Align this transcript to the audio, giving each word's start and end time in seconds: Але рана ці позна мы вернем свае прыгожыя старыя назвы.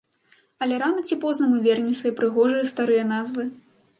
Але 0.65 0.77
рана 0.83 1.03
ці 1.09 1.17
позна 1.25 1.49
мы 1.51 1.57
вернем 1.67 1.93
свае 2.01 2.13
прыгожыя 2.19 2.69
старыя 2.73 3.03
назвы. 3.13 3.49